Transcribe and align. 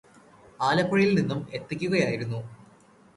ആലപ്പുഴയില് 0.59 1.17
നിന്നും 1.17 1.47
എത്തിക്കുകയായിരുന്നു. 1.53 2.39